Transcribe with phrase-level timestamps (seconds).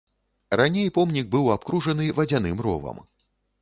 [0.61, 3.09] Раней помнік быў абкружаны вадзяным ровам.